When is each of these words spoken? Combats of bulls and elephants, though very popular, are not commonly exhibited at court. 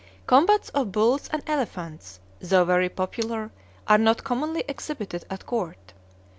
Combats 0.25 0.69
of 0.69 0.91
bulls 0.91 1.29
and 1.31 1.43
elephants, 1.45 2.19
though 2.39 2.65
very 2.65 2.89
popular, 2.89 3.51
are 3.87 3.99
not 3.99 4.23
commonly 4.23 4.63
exhibited 4.67 5.25
at 5.29 5.45
court. 5.45 5.93